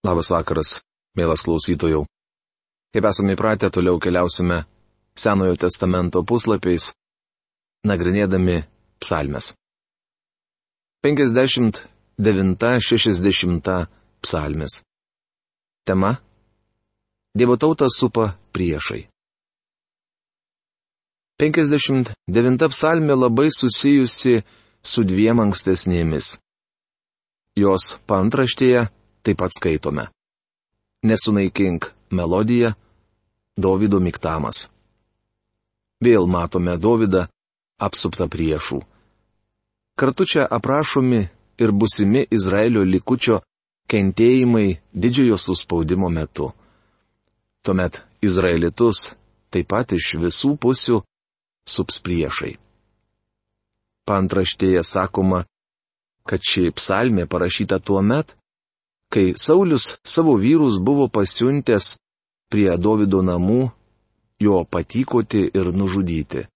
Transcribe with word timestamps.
Labas 0.00 0.30
vakaras, 0.32 0.80
mielas 1.12 1.44
klausytojų. 1.44 2.08
Kaip 2.96 3.04
esame 3.04 3.36
įpratę, 3.36 3.68
toliau 3.68 4.00
keliausime 4.00 4.64
Senojo 5.12 5.52
testamento 5.60 6.24
puslapiais, 6.24 6.96
nagrinėdami 7.84 8.64
psalmes. 9.02 9.52
59-60 11.04 13.86
psalmes. 14.24 14.80
Tema- 15.84 16.16
Dievo 17.38 17.60
tautą 17.60 17.84
supa 17.92 18.40
priešai. 18.56 19.04
59 21.40 22.68
psalmė 22.72 23.14
labai 23.16 23.48
susijusi 23.52 24.44
su 24.82 25.04
dviem 25.04 25.40
ankstesnėmis. 25.44 26.38
Jos 27.56 27.98
pantraštėje 28.08 28.88
taip 29.22 29.40
pat 29.40 29.52
skaitome. 29.56 30.08
Nesunaikink 31.02 31.90
melodiją, 32.10 32.74
Davido 33.60 34.00
miktamas. 34.00 34.68
Vėl 36.00 36.24
matome 36.26 36.78
Davidą 36.80 37.26
apsuptą 37.80 38.28
priešų. 38.32 38.80
Kartu 40.00 40.24
čia 40.24 40.46
aprašomi 40.48 41.20
ir 41.60 41.72
busimi 41.76 42.24
Izraelio 42.32 42.84
likučio 42.88 43.40
kentėjimai 43.90 44.78
didžiojo 44.94 45.36
suspaudimo 45.36 46.08
metu. 46.08 46.52
Tuomet 47.60 48.00
Izraelitus 48.24 49.10
taip 49.52 49.68
pat 49.68 49.92
iš 49.92 50.14
visų 50.22 50.54
pusių 50.62 51.00
sups 51.68 52.00
priešai. 52.00 52.54
Pantraštėje 54.08 54.82
sakoma, 54.86 55.44
kad 56.24 56.40
ši 56.40 56.70
psalmė 56.72 57.26
parašyta 57.28 57.78
tuo 57.82 58.00
met, 58.02 58.36
kai 59.10 59.34
Saulis 59.36 59.98
savo 60.04 60.36
vyrus 60.38 60.78
buvo 60.78 61.08
pasiuntęs 61.08 61.96
prie 62.50 62.70
Davido 62.78 63.20
namų, 63.26 63.70
jo 64.40 64.62
patykoti 64.64 65.42
ir 65.50 65.72
nužudyti. 65.74 66.46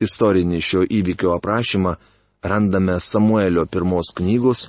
Istorinį 0.00 0.60
šio 0.64 0.84
įvykio 0.84 1.32
aprašymą 1.36 1.96
randame 2.44 3.00
Samuelio 3.00 3.66
pirmos 3.66 4.12
knygos 4.16 4.68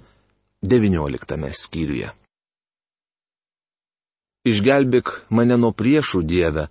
19 0.64 1.52
skyriuje. 1.56 2.12
Išgelbėk 4.48 5.12
mane 5.30 5.56
nuo 5.62 5.72
priešų 5.72 6.24
Dieve, 6.26 6.66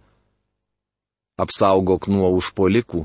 apsaugok 1.38 2.08
nuo 2.10 2.32
užpolikų, 2.36 3.04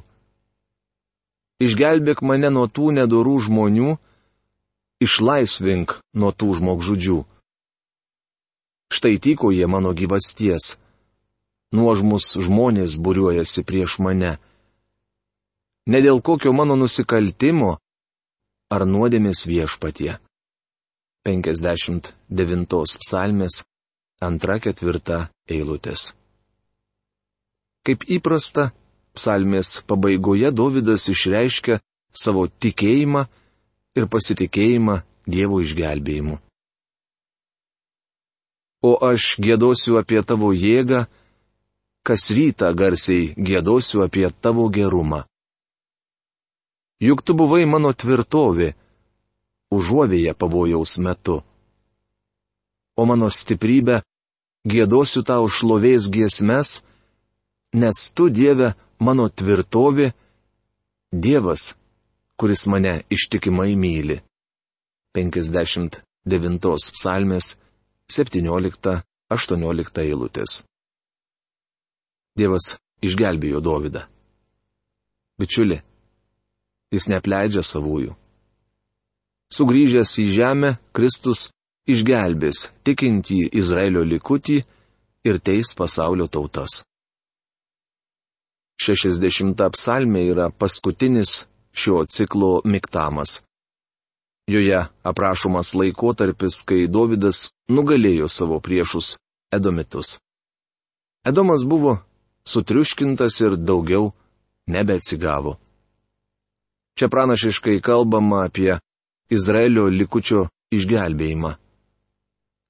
išgelbėk 1.61 2.23
mane 2.25 2.49
nuo 2.49 2.65
tų 2.67 2.89
nedorų 2.97 3.35
žmonių, 3.47 3.95
išlaisvink 5.03 5.99
nuo 6.15 6.31
tų 6.31 6.55
žmogžudžių. 6.59 7.19
Štai 8.95 9.15
tyko 9.19 9.51
jie 9.51 9.67
mano 9.67 9.91
gyvasties. 9.97 10.75
Nuožmus 11.75 12.29
žmonės 12.39 12.95
būriuojasi 13.01 13.65
prieš 13.67 13.97
mane. 13.99 14.37
Ne 15.91 15.99
dėl 16.01 16.21
kokio 16.21 16.53
mano 16.55 16.77
nusikaltimo 16.79 17.75
ar 18.71 18.85
nuodėmės 18.87 19.45
viešpatie. 19.49 20.15
59 21.25 22.99
psalmės, 23.01 23.63
antra 24.21 24.59
ketvirta 24.61 25.25
eilutės. 25.49 26.13
Kaip 27.85 28.05
įprasta, 28.09 28.71
psalmės 29.17 29.81
pabaigoje 29.89 30.51
Davidas 30.53 31.09
išreiškia 31.09 31.79
savo 32.13 32.45
tikėjimą 32.47 33.25
ir 33.95 34.07
pasitikėjimą 34.11 35.01
Dievo 35.25 35.57
išgelbėjimu. 35.63 36.37
O 38.85 38.91
aš 39.07 39.39
gėdosiu 39.41 39.97
apie 39.97 40.21
tavo 40.21 40.51
jėgą, 40.53 41.05
kas 42.05 42.27
rytą 42.37 42.69
garsiai 42.77 43.31
gėdosiu 43.33 44.03
apie 44.05 44.27
tavo 44.29 44.67
gerumą. 44.69 45.23
Juk 47.01 47.23
tu 47.25 47.33
buvai 47.33 47.65
mano 47.65 47.91
tvirtovė, 47.91 48.75
užuovėje 49.73 50.35
pavojaus 50.37 50.99
metu. 51.01 51.41
O 52.95 53.03
mano 53.09 53.31
stiprybė 53.33 54.03
gėdosiu 54.69 55.25
tau 55.25 55.49
šlovės 55.49 56.07
giesmes, 56.13 56.83
nes 57.73 57.97
tu, 58.15 58.29
Dieve, 58.29 58.75
mano 58.99 59.27
tvirtovė, 59.29 60.13
Dievas, 61.11 61.73
kuris 62.39 62.67
mane 62.67 63.03
ištikimai 63.09 63.75
myli. 63.79 64.19
59 65.15 66.91
psalmės 66.95 67.55
17-18 68.11 70.01
eilutės. 70.03 70.63
Dievas 72.35 72.75
išgelbėjo 73.05 73.61
Dovydą. 73.63 74.03
Bičiuli, 75.39 75.79
jis 76.91 77.07
neapleidžia 77.11 77.63
savųjų. 77.63 78.15
Sugryžęs 79.55 80.11
į 80.19 80.25
žemę, 80.35 80.71
Kristus 80.95 81.49
išgelbės 81.87 82.65
tikintį 82.83 83.39
Izraelio 83.55 84.03
likutį 84.03 84.57
ir 85.25 85.39
teis 85.39 85.71
pasaulio 85.77 86.27
tautas. 86.27 86.83
60 88.81 89.61
psalmė 89.71 90.25
yra 90.33 90.49
paskutinis 90.51 91.45
šio 91.75 92.05
ciklo 92.05 92.61
miktamas. 92.65 93.43
Joje 94.47 94.85
aprašomas 95.03 95.73
laikotarpis, 95.73 96.61
kai 96.69 96.87
Davidas 96.87 97.49
nugalėjo 97.67 98.27
savo 98.29 98.59
priešus 98.59 99.17
Edomitus. 99.51 100.17
Edomas 101.25 101.65
buvo 101.65 101.97
sutriuškintas 102.45 103.41
ir 103.41 103.57
daugiau 103.57 104.11
nebeatsigavo. 104.67 105.57
Čia 106.95 107.09
pranašiškai 107.09 107.81
kalbama 107.81 108.45
apie 108.45 108.77
Izraelio 109.29 109.87
likučio 109.89 110.45
išgelbėjimą. 110.71 111.55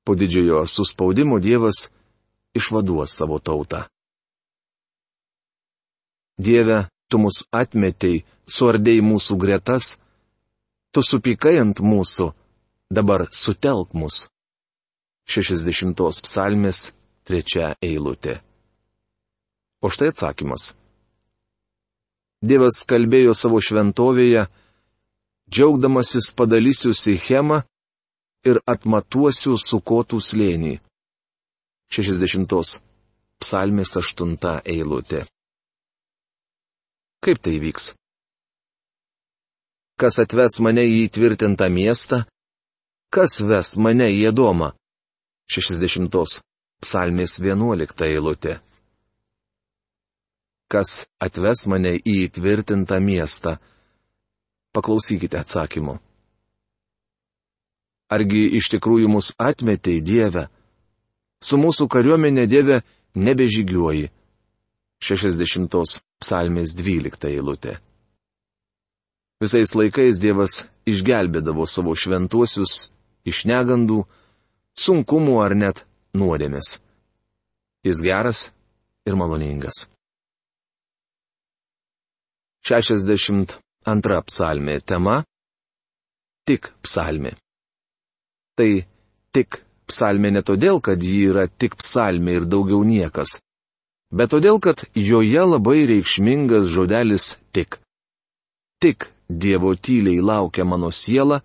Po 0.06 0.16
didžiojo 0.16 0.64
suspaudimo 0.68 1.40
Dievas 1.40 1.90
išvaduos 2.56 3.12
savo 3.12 3.40
tautą. 3.40 3.84
Dieve, 6.38 6.86
tu 7.08 7.18
mus 7.18 7.44
atmetei, 7.52 8.24
suardėjai 8.48 9.04
mūsų 9.06 9.38
gretas, 9.42 9.96
tu 10.94 11.04
supykai 11.04 11.58
ant 11.62 11.82
mūsų, 11.82 12.32
dabar 12.90 13.28
sutelk 13.32 13.94
mus. 13.94 14.26
60 15.26 15.98
psalmės, 16.22 16.92
trečia 17.26 17.74
eilutė. 17.82 18.40
O 19.82 19.90
štai 19.90 20.12
atsakymas. 20.14 20.74
Dievas 22.46 22.84
kalbėjo 22.86 23.34
savo 23.34 23.58
šventovėje, 23.58 24.46
džiaugdamasis 25.50 26.30
padalysiu 26.38 26.94
Sichemą 26.94 27.64
ir 28.46 28.62
atmatuosiu 28.70 29.58
sukotų 29.58 30.22
slėnį. 30.22 30.78
60 31.90 32.78
psalmės 33.42 33.98
8 33.98 34.38
eilutė. 34.66 35.26
Kaip 37.26 37.42
tai 37.42 37.58
vyks? 37.62 37.96
Kas 39.96 40.20
atves 40.20 40.60
mane 40.60 40.84
į 40.84 41.06
įtvirtintą 41.06 41.70
miestą? 41.72 42.26
Kas 43.16 43.40
ves 43.48 43.76
mane 43.80 44.10
į 44.12 44.26
Edomą? 44.32 44.74
60 45.48 46.42
psalmės 46.84 47.38
11 47.40 48.04
eilutė. 48.10 48.58
Kas 50.68 51.06
atves 51.24 51.64
mane 51.72 51.96
į 51.96 52.18
įtvirtintą 52.26 53.00
miestą? 53.00 53.56
Paklausykite 54.76 55.40
atsakymu. 55.40 55.96
Argi 58.12 58.44
iš 58.60 58.68
tikrųjų 58.76 59.08
mus 59.16 59.32
atmetė 59.40 59.96
į 60.02 60.04
Dievę? 60.12 60.46
Su 61.40 61.56
mūsų 61.62 61.88
kariuomenė 61.88 62.50
Dieve 62.52 62.82
nebežygiuoji. 63.16 64.12
60 65.00 66.02
psalmės 66.20 66.76
12 66.76 67.32
eilutė. 67.32 67.80
Visais 69.44 69.74
laikais 69.76 70.20
Dievas 70.24 70.64
išgelbėdavo 70.88 71.66
savo 71.68 71.96
šventuosius 71.98 72.90
iš 73.28 73.44
negandų, 73.50 74.06
sunkumų 74.80 75.36
ar 75.44 75.56
net 75.60 75.84
nuodėmės. 76.16 76.78
Jis 77.86 78.02
geras 78.06 78.50
ir 79.06 79.18
maloningas. 79.20 79.86
62 82.66 84.22
psalmė 84.30 84.80
tema- 84.82 85.24
tik 86.48 86.72
psalmė. 86.82 87.36
Tai 88.58 88.72
tik 89.36 89.62
psalmė 89.86 90.32
ne 90.32 90.42
todėl, 90.42 90.82
kad 90.82 91.04
ji 91.04 91.28
yra 91.30 91.48
tik 91.48 91.76
psalmė 91.78 92.40
ir 92.40 92.46
daugiau 92.50 92.82
niekas 92.88 93.38
bet 94.16 94.32
todėl, 94.32 94.60
kad 94.64 94.84
joje 94.96 95.44
labai 95.44 95.86
reikšmingas 95.90 96.70
žodelis 96.72 97.36
tik. 97.56 97.80
Tik 98.82 99.10
Dievo 99.30 99.76
tyliai 99.76 100.22
laukia 100.22 100.66
mano 100.66 100.92
siela, 100.92 101.42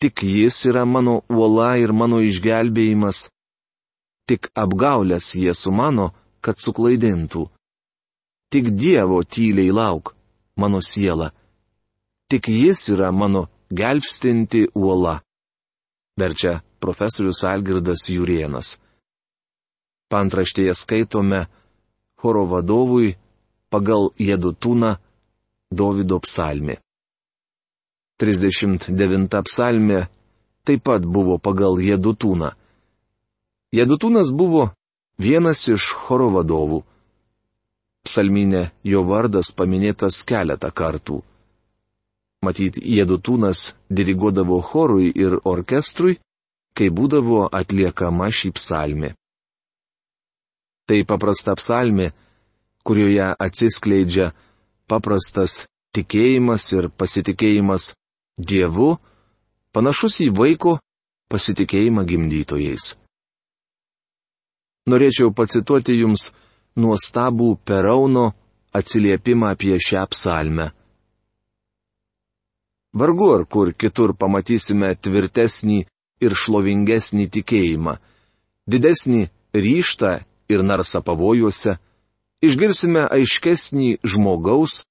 tik 0.00 0.22
jis 0.22 0.66
yra 0.70 0.84
mano 0.86 1.22
uola 1.28 1.76
ir 1.78 1.92
mano 1.92 2.20
išgelbėjimas. 2.22 3.28
Tik 4.28 4.50
apgaulės 4.54 5.34
jie 5.34 5.54
sumano, 5.54 6.12
kad 6.40 6.60
suklaidintų. 6.60 7.48
Tik 8.52 8.70
Dievo 8.78 9.22
tyliai 9.24 9.72
lauk, 9.74 10.14
mano 10.56 10.80
siela. 10.84 11.32
Tik 12.30 12.48
jis 12.52 12.90
yra 12.94 13.10
mano 13.12 13.48
gelbstinti 13.72 14.68
uola. 14.74 15.18
Verčia 16.18 16.60
profesorius 16.78 17.42
Algirdas 17.44 18.06
Jurienas. 18.10 18.76
Pantraštėje 20.08 20.74
skaitome 20.74 21.46
choro 22.20 22.46
vadovui 22.48 23.16
pagal 23.68 24.10
Jedutūną 24.18 24.96
Davido 25.70 26.18
psalmė. 26.24 26.78
39 28.18 29.42
psalmė 29.46 30.06
taip 30.64 30.82
pat 30.84 31.04
buvo 31.04 31.38
pagal 31.38 31.78
Jedutūną. 31.80 32.50
Jedutūnas 33.76 34.32
buvo 34.32 34.70
vienas 35.20 35.66
iš 35.68 35.92
choro 35.92 36.30
vadovų. 36.34 36.80
Psalminė 38.08 38.70
jo 38.82 39.04
vardas 39.04 39.52
paminėtas 39.52 40.22
keletą 40.24 40.72
kartų. 40.72 41.20
Matyt, 42.42 42.78
Jedutūnas 42.80 43.74
diriguodavo 43.90 44.60
chorui 44.62 45.12
ir 45.12 45.36
orkestrui, 45.44 46.16
kai 46.72 46.88
būdavo 46.88 47.48
atliekama 47.52 48.30
šį 48.32 48.52
psalmį. 48.56 49.12
Tai 50.88 50.98
paprasta 51.04 51.52
psalmė, 51.58 52.12
kurioje 52.86 53.34
atsiskleidžia 53.36 54.30
paprastas 54.88 55.64
tikėjimas 55.96 56.66
ir 56.76 56.90
pasitikėjimas 56.90 57.92
Dievu, 58.38 58.96
panašus 59.74 60.20
į 60.22 60.28
vaiko 60.30 60.78
pasitikėjimą 61.32 62.04
gimdytojais. 62.06 62.92
Norėčiau 64.88 65.32
pacituoti 65.34 65.98
jums 65.98 66.30
nuostabų 66.78 67.56
Perauno 67.66 68.28
atsiliepimą 68.78 69.50
apie 69.52 69.76
šią 69.82 70.04
psalmę. 70.12 70.70
Vargu 72.98 73.28
ar 73.34 73.44
kur 73.44 73.74
kitur 73.74 74.14
pamatysime 74.16 74.94
tvirtesnį 74.96 75.82
ir 76.24 76.34
šlovingesnį 76.34 77.26
tikėjimą, 77.34 77.98
didesnį 78.70 79.26
ryštą 79.54 80.12
ir 80.48 80.64
narsą 80.64 81.02
pavojuose, 81.04 81.76
išgirsime 82.44 83.02
aiškesnį 83.10 83.98
žmogaus, 84.06 84.82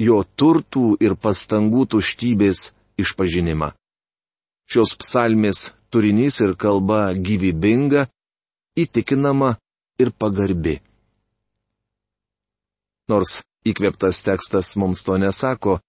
jo 0.00 0.20
turtų 0.36 0.96
ir 1.00 1.16
pastangų 1.16 1.86
tuštybės 1.94 2.70
išpažinimą. 3.00 3.72
Šios 4.70 4.94
psalmės 5.00 5.70
turinys 5.90 6.40
ir 6.44 6.54
kalba 6.54 7.10
gyvybinga, 7.16 8.06
įtikinama 8.78 9.56
ir 10.00 10.12
pagarbi. 10.14 10.78
Nors 13.10 13.40
įkvėptas 13.66 14.22
tekstas 14.22 14.76
mums 14.78 15.02
to 15.04 15.18
nesako, 15.18 15.80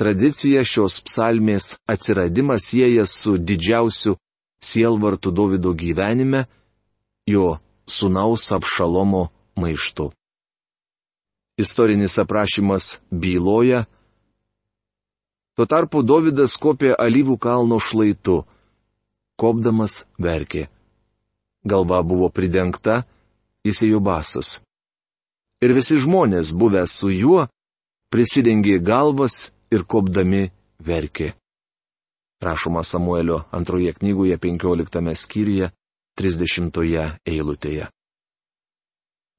tradicija 0.00 0.64
šios 0.64 1.02
psalmės 1.04 1.74
atsiradimas 1.86 2.70
siejas 2.70 3.12
su 3.20 3.36
didžiausiu 3.36 4.16
sielvartu 4.64 5.30
Davido 5.30 5.74
gyvenime, 5.76 6.46
jo 7.28 7.58
sunaus 7.84 8.48
apšalomo 8.56 9.28
maištu 9.60 10.08
istorinis 11.56 12.18
aprašymas 12.18 12.98
byloja. 13.10 13.84
Tuo 15.54 15.66
tarpu 15.70 16.02
Davidas 16.02 16.56
kopė 16.58 16.94
alyvų 16.98 17.38
kalno 17.38 17.78
šlaitu. 17.78 18.42
Kopdamas 19.38 20.04
verkė. 20.18 20.68
Galva 21.64 22.02
buvo 22.02 22.28
pridengta, 22.30 23.02
jis 23.64 23.82
ėjo 23.86 24.00
basas. 24.02 24.58
Ir 25.62 25.72
visi 25.74 25.96
žmonės, 25.98 26.52
buvę 26.52 26.84
su 26.90 27.08
juo, 27.14 27.46
prisidengė 28.12 28.78
galvas 28.84 29.54
ir 29.72 29.86
kopdami 29.86 30.50
verkė. 30.78 31.32
Rašoma 32.44 32.82
Samuelio 32.84 33.44
antroje 33.54 33.94
knygoje 33.96 34.36
15 34.38 35.14
skyriuje 35.16 35.70
30 36.18 37.18
eilutėje. 37.24 37.88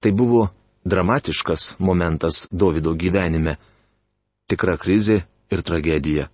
Tai 0.02 0.12
buvo 0.12 0.50
dramatiškas 0.86 1.76
momentas 1.80 2.48
Davido 2.52 2.94
gyvenime- 2.94 3.56
tikra 4.50 4.78
krizė 4.78 5.24
ir 5.52 5.62
tragedija. 5.62 6.30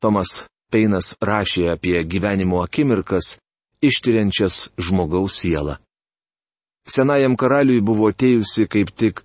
Tomas 0.00 0.46
Peinas 0.70 1.14
rašė 1.22 1.70
apie 1.72 2.02
gyvenimo 2.04 2.62
akimirkas, 2.62 3.38
ištiriančias 3.80 4.70
žmogaus 4.78 5.38
sielą. 5.38 5.76
Senajam 6.86 7.36
karaliui 7.36 7.80
buvo 7.80 8.10
atėjusi 8.10 8.66
kaip 8.68 8.90
tik 8.90 9.22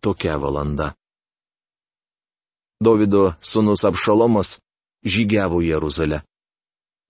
tokia 0.00 0.36
valanda. 0.36 0.94
Davido 2.82 3.34
sunus 3.40 3.84
Apšalomas 3.84 4.58
žygiavo 5.04 5.62
Jeruzalę. 5.62 6.22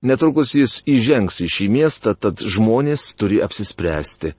Netrukus 0.03 0.55
jis 0.55 0.83
įžengs 0.87 1.41
į 1.43 1.49
šį 1.55 1.67
miestą, 1.69 2.15
tad 2.15 2.39
žmonės 2.39 3.17
turi 3.19 3.41
apsispręsti 3.43 4.35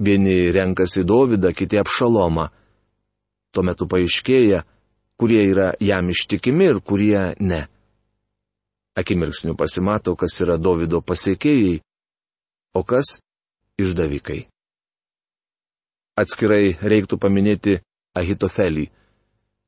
Vieni 0.00 0.52
renkasi 0.52 1.04
Dovydą, 1.04 1.52
kiti 1.52 1.76
apšalomą. 1.80 2.48
Tuo 3.52 3.64
metu 3.66 3.84
paaiškėja, 3.90 4.62
kurie 5.20 5.42
yra 5.50 5.72
jam 5.82 6.08
ištikimi 6.08 6.70
ir 6.70 6.80
kurie 6.80 7.34
ne. 7.40 7.66
Akimirksniu 8.96 9.56
pasimato, 9.58 10.14
kas 10.16 10.38
yra 10.40 10.56
Dovido 10.56 11.02
pasiekėjai, 11.04 11.80
o 12.74 12.82
kas 12.82 13.18
išdavikai. 13.80 14.46
Atskirai 16.20 16.76
reiktų 16.80 17.18
paminėti 17.20 17.78
Ahitofelį, 18.16 18.88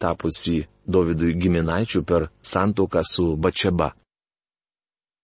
tapusi 0.03 0.65
Dovydui 0.83 1.37
giminaičių 1.39 2.03
per 2.05 2.27
santoką 2.43 3.05
su 3.07 3.37
Bačeba. 3.37 3.93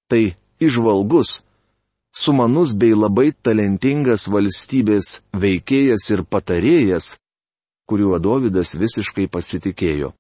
Tai 0.08 0.22
išvalgus, 0.62 1.40
sumanus 2.12 2.74
bei 2.74 2.94
labai 2.94 3.32
talentingas 3.32 4.28
valstybės 4.32 5.22
veikėjas 5.32 6.10
ir 6.14 6.24
patarėjas, 6.24 7.14
kuriuo 7.88 8.18
Dovydas 8.18 8.74
visiškai 8.80 9.28
pasitikėjo. 9.32 10.12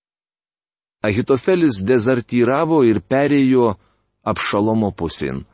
Ahitofelis 1.04 1.82
dezertyravo 1.86 2.82
ir 2.82 3.00
perėjo 3.00 3.76
apšalomo 4.26 4.90
pusin. 4.90 5.44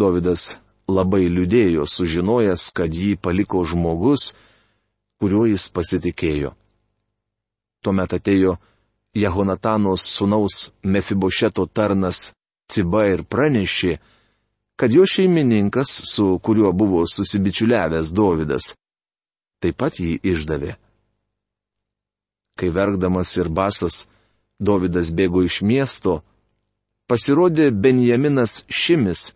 Dovydas 0.00 0.48
labai 0.90 1.28
liūdėjo, 1.30 1.84
sužinojęs, 1.86 2.70
kad 2.74 2.90
jį 2.90 3.14
paliko 3.22 3.62
žmogus, 3.62 4.32
kuriuo 5.20 5.46
jis 5.46 5.68
pasitikėjo. 5.70 6.56
Tuomet 7.84 8.16
atėjo 8.18 8.56
Jehonatanos 9.16 10.02
sunaus 10.06 10.70
Mefibošeto 10.82 11.66
tarnas 11.66 12.30
Ciba 12.70 13.06
ir 13.10 13.24
pranešė, 13.26 13.96
kad 14.80 14.92
jo 14.92 15.06
šeimininkas, 15.06 16.00
su 16.12 16.38
kuriuo 16.42 16.72
buvo 16.72 17.04
susibičiuliavęs 17.06 18.14
Dovydas, 18.16 18.70
taip 19.60 19.76
pat 19.76 19.98
jį 20.00 20.14
išdavė. 20.24 20.72
Kai 22.56 22.70
verkdamas 22.72 23.34
ir 23.36 23.50
basas 23.52 24.06
Dovydas 24.56 25.10
bėgo 25.12 25.42
iš 25.44 25.58
miesto, 25.68 26.22
pasirodė 27.12 27.68
Benjaminas 27.76 28.62
Šimis, 28.72 29.34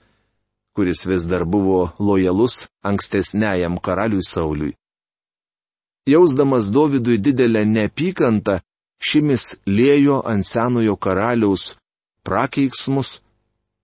kuris 0.72 1.04
vis 1.12 1.28
dar 1.28 1.44
buvo 1.44 1.90
lojalus 2.00 2.64
ankstesniajam 2.80 3.76
karaliui 3.84 4.24
Sauliui. 4.24 4.72
Jausdamas 6.08 6.72
Dovydui 6.72 7.18
didelę 7.20 7.66
neapykantą, 7.68 8.62
Šimis 8.96 9.58
lėjo 9.68 10.22
ant 10.24 10.48
senojo 10.48 10.96
karaliaus 10.96 11.74
prakeiksmus 12.24 13.18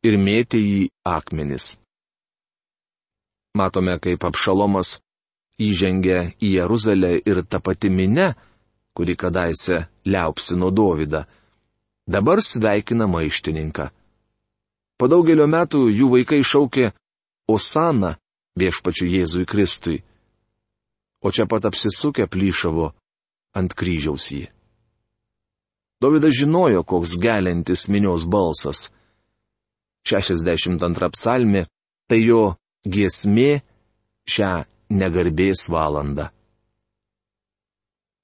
ir 0.06 0.16
mėtė 0.16 0.60
jį 0.60 0.82
akmenis. 1.04 1.76
Matome, 3.56 3.98
kaip 3.98 4.24
apšalomas 4.24 4.98
įžengia 5.60 6.30
į 6.40 6.54
Jeruzalę 6.60 7.16
ir 7.18 7.42
ta 7.44 7.60
pati 7.60 7.90
minė, 7.90 8.32
kuri 8.94 9.16
kadaise 9.16 9.86
liaupsino 10.06 10.70
Dovydą, 10.70 11.24
dabar 12.06 12.42
sveikina 12.42 13.08
maištininką. 13.10 13.90
Po 14.98 15.08
daugelio 15.08 15.46
metų 15.48 15.88
jų 15.88 16.10
vaikai 16.14 16.42
šaukė 16.44 16.92
Osana 17.50 18.16
viešpačiu 18.60 19.08
Jėzui 19.08 19.46
Kristui, 19.48 20.02
o 21.24 21.30
čia 21.32 21.46
pat 21.50 21.66
apsisukę 21.68 22.26
plyšavo 22.30 22.90
ant 23.56 23.74
kryžiaus 23.74 24.30
jį. 24.32 24.46
Dovydas 26.00 26.32
žinojo, 26.38 26.84
koks 26.84 27.18
gelintis 27.20 27.88
minios 27.88 28.24
balsas. 28.24 28.88
62 30.06 31.10
psalmi- 31.14 31.64
tai 32.08 32.20
jo 32.24 32.56
giesmė 32.86 33.60
šią 34.28 34.64
negarbės 34.90 35.68
valandą. 35.70 36.30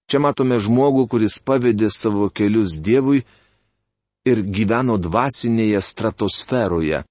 Čia 0.06 0.20
matome 0.22 0.58
žmogų, 0.62 1.08
kuris 1.10 1.40
pavedė 1.42 1.90
savo 1.90 2.30
kelius 2.30 2.78
Dievui 2.78 3.24
ir 4.26 4.42
gyveno 4.42 4.98
dvasinėje 5.02 5.80
stratosferoje, 5.82 7.02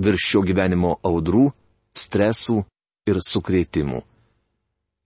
virš 0.00 0.28
šio 0.32 0.40
gyvenimo 0.48 0.96
audrų, 1.04 1.50
stresų 1.96 2.62
ir 3.08 3.20
sukrėtimų. 3.20 4.00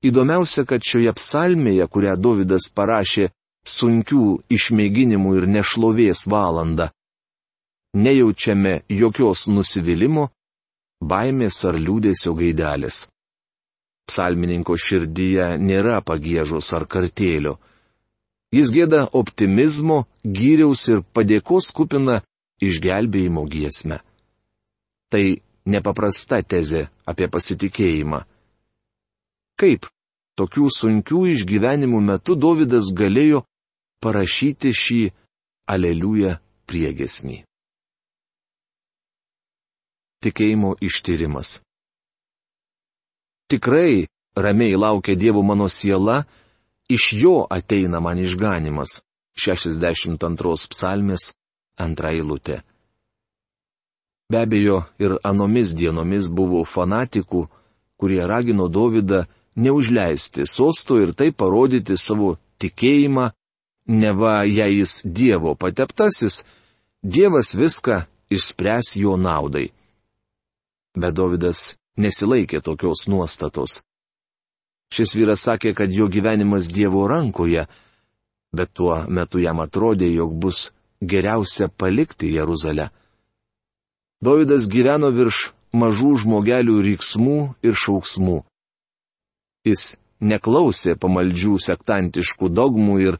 Įdomiausia, 0.05 0.67
kad 0.69 0.85
šioje 0.85 1.15
psalmėje, 1.17 1.87
kurią 1.89 2.15
Davidas 2.21 2.69
parašė 2.69 3.31
sunkių 3.65 4.25
išmėginimų 4.53 5.39
ir 5.39 5.47
nešlovės 5.49 6.27
valandą, 6.31 6.91
nejaučiame 7.95 8.83
jokios 8.91 9.47
nusivylimų, 9.49 10.29
baimės 11.05 11.61
ar 11.69 11.79
liūdėsio 11.79 12.35
gaidelės. 12.39 13.07
Psalmininko 14.09 14.77
širdyje 14.77 15.55
nėra 15.59 16.01
pagėžos 16.05 16.73
ar 16.77 16.85
kartėlio. 16.91 17.57
Jis 18.55 18.71
gėda 18.75 19.07
optimizmo, 19.17 20.05
gyriaus 20.23 20.85
ir 20.93 21.01
padėkos 21.17 21.71
kupina 21.75 22.21
išgelbėjimo 22.63 23.47
giesmę. 23.51 23.99
Tai 25.11 25.25
nepaprasta 25.65 26.43
tezė 26.43 26.85
apie 27.09 27.31
pasitikėjimą. 27.33 28.21
Kaip 29.59 29.89
tokių 30.39 30.69
sunkių 30.77 31.25
išgyvenimų 31.33 32.01
metu 32.05 32.37
Davidas 32.37 32.93
galėjo 32.93 33.45
parašyti 34.05 34.75
šį 34.77 35.03
aleliuja 35.71 36.39
priegesmį. 36.69 37.43
Tikėjimo 40.25 40.75
ištyrimas. 40.81 41.59
Tikrai 43.53 44.07
ramiai 44.37 44.77
laukia 44.81 45.17
Dievo 45.21 45.43
mano 45.43 45.69
siela, 45.69 46.25
iš 46.89 47.13
jo 47.13 47.45
ateina 47.51 48.01
man 48.01 48.19
išganimas. 48.19 49.03
62 49.35 50.71
psalmės 50.71 51.33
antra 51.77 52.13
eilutė. 52.15 52.63
Be 54.31 54.41
abejo, 54.47 54.85
ir 55.03 55.19
anomis 55.27 55.75
dienomis 55.77 56.29
buvo 56.31 56.63
fanatikų, 56.65 57.43
kurie 57.99 58.23
ragino 58.27 58.69
Dovydą 58.69 59.25
neužleisti 59.57 60.47
sosto 60.47 61.01
ir 61.03 61.13
tai 61.19 61.33
parodyti 61.33 61.99
savo 61.99 62.37
tikėjimą, 62.63 63.31
neva 63.91 64.45
jei 64.49 64.81
jis 64.81 65.03
Dievo 65.05 65.55
pateptasis, 65.55 66.45
Dievas 67.05 67.53
viską 67.59 68.05
išspręs 68.33 68.95
jo 68.97 69.19
naudai. 69.21 69.69
Bet 70.95 71.17
Davidas 71.19 71.75
nesilaikė 71.99 72.61
tokios 72.63 73.07
nuostatos. 73.11 73.83
Šis 74.95 75.15
vyras 75.17 75.43
sakė, 75.49 75.75
kad 75.75 75.91
jo 75.91 76.07
gyvenimas 76.09 76.69
Dievo 76.71 77.07
rankoje, 77.11 77.67
bet 78.55 78.71
tuo 78.73 79.01
metu 79.09 79.41
jam 79.43 79.63
atrodė, 79.65 80.11
jog 80.15 80.37
bus 80.39 80.71
geriausia 81.03 81.69
palikti 81.69 82.31
Jeruzalę. 82.35 82.91
Davidas 84.23 84.69
gyveno 84.71 85.11
virš 85.11 85.51
mažų 85.75 86.15
žmogelių 86.23 86.79
riksmų 86.87 87.39
ir 87.67 87.75
šauksmų. 87.75 88.39
Jis 89.67 89.97
neklausė 90.21 90.95
pamaldžių 91.01 91.59
sektantiškų 91.61 92.51
dogmų 92.55 92.97
ir, 93.09 93.19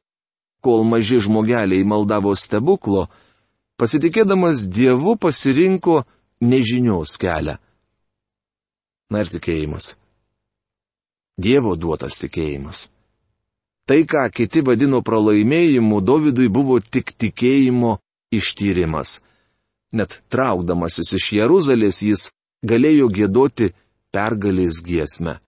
kol 0.65 0.87
maži 0.89 1.19
žmogeliai 1.21 1.85
maldavo 1.85 2.33
stebuklo, 2.39 3.09
pasitikėdamas 3.81 4.65
Dievu 4.71 5.17
pasirinko 5.21 6.05
nežinios 6.41 7.19
kelią. 7.21 7.59
Na 9.15 9.23
ir 9.23 9.31
tikėjimas. 9.31 9.93
Dievo 11.39 11.77
duotas 11.79 12.19
tikėjimas. 12.19 12.89
Tai, 13.87 14.01
ką 14.11 14.25
kiti 14.35 14.63
vadino 14.67 15.03
pralaimėjimu, 15.07 16.01
Dovydui 16.03 16.49
buvo 16.51 16.81
tik 16.81 17.13
tikėjimo 17.21 17.99
ištyrimas. 18.35 19.21
Net 19.95 20.19
traukdamasis 20.33 21.13
iš 21.19 21.31
Jeruzalės 21.39 22.01
jis 22.03 22.31
galėjo 22.67 23.07
gėdoti 23.15 23.71
pergalės 24.11 24.81
giesmę. 24.83 25.39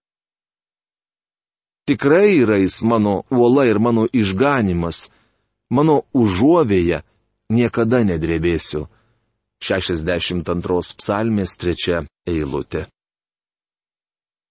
Tikrai 1.90 2.36
yra 2.42 2.60
jis 2.62 2.82
mano 2.86 3.22
uola 3.34 3.66
ir 3.66 3.82
mano 3.82 4.06
išganimas, 4.12 5.08
mano 5.70 6.02
užuovėja, 6.14 7.02
niekada 7.50 8.04
nedrebėsiu. 8.06 8.86
62 9.62 10.98
psalmės 11.00 11.56
trečia 11.58 12.04
eilutė. 12.28 12.86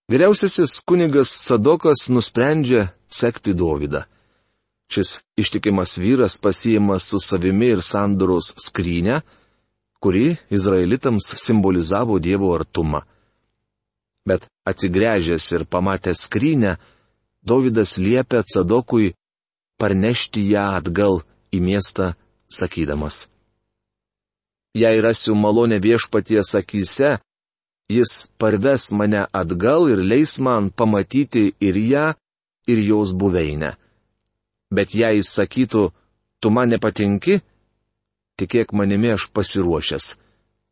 Vyriausiasis 0.06 0.84
kunigas 0.86 1.30
Sadokas 1.30 2.10
nusprendžia 2.14 2.92
sekti 3.10 3.54
Dovydą. 3.58 4.04
Šis 4.86 5.22
ištikimas 5.38 5.98
vyras 5.98 6.38
pasiima 6.38 7.00
su 7.00 7.18
savimi 7.20 7.72
ir 7.74 7.82
sandoros 7.82 8.52
skrynę, 8.66 9.22
kuri 10.00 10.36
izraelitams 10.50 11.32
simbolizavo 11.46 12.20
Dievo 12.20 12.54
artumą. 12.54 13.02
Bet 14.30 14.46
atsigręžęs 14.70 15.52
ir 15.52 15.66
pamatęs 15.66 16.22
skrynę, 16.28 16.78
Davidas 17.42 17.98
liepia 17.98 18.44
Cadokui 18.44 19.14
parnešti 19.82 20.46
ją 20.54 20.66
atgal 20.78 21.22
į 21.50 21.60
miestą, 21.62 22.14
sakydamas. 22.50 23.26
Jei 24.76 25.02
rasiu 25.02 25.34
malonę 25.36 25.80
viešpaties 25.82 26.56
akise, 26.62 27.18
jis 27.90 28.30
parves 28.38 28.92
mane 28.92 29.26
atgal 29.34 29.90
ir 29.94 30.00
leis 30.12 30.40
man 30.40 30.70
pamatyti 30.70 31.54
ir 31.62 31.76
ją, 31.76 32.14
ir 32.68 32.80
jos 32.90 33.14
buveinę. 33.14 33.76
Bet 34.72 34.96
jei 34.96 35.16
jis 35.20 35.30
sakytų, 35.38 35.92
tu 36.42 36.50
man 36.50 36.70
nepatinki, 36.74 37.42
tikėk 38.40 38.74
manimi 38.74 39.12
aš 39.14 39.30
pasiruošęs. 39.34 40.06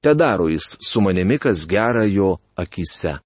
Te 0.04 0.16
daro 0.16 0.50
jis 0.50 0.78
su 0.84 1.02
manimi, 1.02 1.40
kas 1.40 1.68
gera 1.70 2.06
jo 2.06 2.38
akise. 2.58 3.20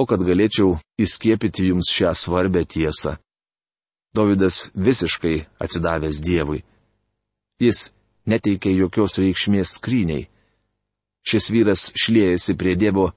O 0.00 0.06
kad 0.08 0.20
galėčiau 0.24 0.80
įskiepyti 0.96 1.68
jums 1.68 1.92
šią 1.92 2.14
svarbę 2.16 2.64
tiesą. 2.64 3.20
Davidas 4.14 4.70
visiškai 4.74 5.44
atsidavęs 5.62 6.20
Dievui. 6.24 6.64
Jis 7.60 7.90
neteikė 8.26 8.72
jokios 8.74 9.18
reikšmės 9.22 9.76
skryniai. 9.78 10.28
Šis 11.26 11.50
vyras 11.52 11.90
šliejasi 11.94 12.56
prie 12.56 12.74
Dievo, 12.80 13.10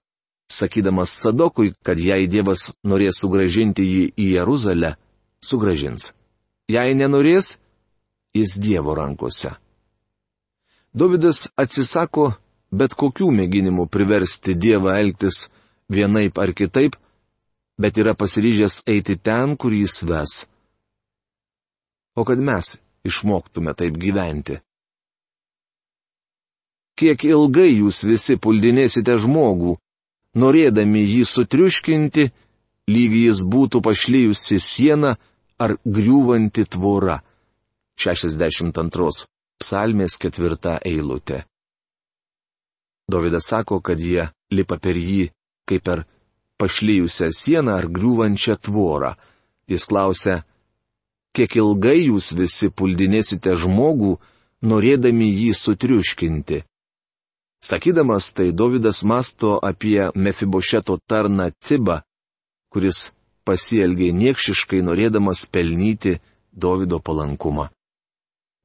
sakydamas 0.52 1.18
Sadokui, 1.24 1.74
kad 1.84 2.00
jei 2.00 2.28
Dievas 2.28 2.72
norės 2.84 3.22
sugražinti 3.24 3.86
jį 3.88 4.06
į 4.14 4.30
Jeruzalę, 4.36 4.96
sugražins. 5.42 6.12
Jei 6.70 6.94
nenorės, 6.96 7.58
jis 8.36 8.60
Dievo 8.60 8.96
rankose. 8.96 9.56
Davidas 10.94 11.48
atsisako 11.58 12.34
bet 12.74 12.96
kokių 12.98 13.30
mėginimų 13.38 13.88
priversti 13.94 14.56
Dievą 14.58 14.96
elgtis 14.98 15.48
vienaip 15.94 16.40
ar 16.42 16.54
kitaip, 16.58 16.98
bet 17.78 17.98
yra 18.02 18.14
pasiryžęs 18.18 18.84
eiti 18.90 19.18
ten, 19.18 19.58
kur 19.58 19.74
jis 19.74 20.02
ves. 20.10 20.44
O 22.16 22.24
kad 22.28 22.40
mes 22.40 22.78
išmoktume 23.04 23.74
taip 23.74 23.98
gyventi. 24.00 24.60
Kiek 27.00 27.24
ilgai 27.26 27.72
jūs 27.74 28.04
visi 28.06 28.38
puldinėsite 28.38 29.16
žmogų, 29.18 29.76
norėdami 30.38 31.02
jį 31.02 31.24
sutriuškinti, 31.26 32.28
lyg 32.94 33.16
jis 33.18 33.42
būtų 33.42 33.82
pašlyjusi 33.82 34.60
siena 34.62 35.16
ar 35.58 35.78
griūvanti 35.86 36.68
tvora. 36.70 37.18
62 37.98 39.26
psalmės 39.62 40.18
ketvirta 40.22 40.80
eilutė. 40.86 41.44
Dovydas 43.10 43.50
sako, 43.52 43.82
kad 43.82 44.00
jie 44.00 44.30
lipa 44.54 44.80
per 44.82 44.98
jį 44.98 45.28
kaip 45.70 45.84
per 45.86 46.06
pašlyjusią 46.62 47.30
sieną 47.34 47.76
ar 47.80 47.90
griūvančią 47.92 48.58
tvorą. 48.66 49.14
Jis 49.70 49.86
klausia, 49.90 50.42
kiek 51.34 51.56
ilgai 51.58 52.08
jūs 52.08 52.34
visi 52.38 52.70
puldinėsite 52.70 53.56
žmogų, 53.60 54.18
norėdami 54.64 55.28
jį 55.32 55.52
sutriuškinti. 55.58 56.62
Sakydamas 57.64 58.34
tai, 58.36 58.52
Dovydas 58.52 59.04
masto 59.08 59.56
apie 59.64 60.10
Mefibošeto 60.16 60.98
tarną 61.08 61.50
Cibą, 61.64 62.02
kuris 62.70 63.12
pasielgė 63.48 64.12
niekšiškai 64.12 64.82
norėdamas 64.84 65.46
pelnyti 65.48 66.18
Dovido 66.52 67.00
palankumą. 67.00 67.70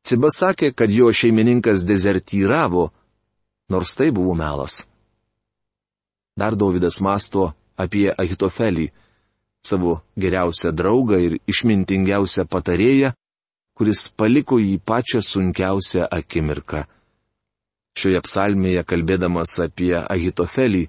Ciba 0.07 0.31
sakė, 0.33 0.73
kad 0.73 0.91
jo 0.91 1.11
šeimininkas 1.13 1.85
dezertyravo, 1.89 2.89
nors 3.71 3.93
tai 3.95 4.11
buvo 4.15 4.35
melas. 4.35 4.87
Dar 6.39 6.57
Davidas 6.57 7.01
masto 7.01 7.53
apie 7.77 8.09
Ahitofelį, 8.11 8.89
savo 9.65 10.01
geriausią 10.17 10.73
draugą 10.73 11.19
ir 11.23 11.39
išmintingiausią 11.51 12.47
patarėją, 12.51 13.13
kuris 13.79 14.09
paliko 14.09 14.59
jį 14.59 14.79
pačią 14.85 15.23
sunkiausią 15.23 16.09
akimirką. 16.11 16.85
Šioje 17.99 18.21
psalmėje 18.27 18.85
kalbėdamas 18.87 19.59
apie 19.65 19.97
Ahitofelį, 19.99 20.87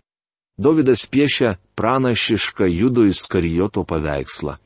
Davidas 0.60 1.06
piešia 1.08 1.54
pranašišką 1.80 2.68
judo 2.68 3.06
įskarijoto 3.08 3.86
paveikslą. 3.88 4.58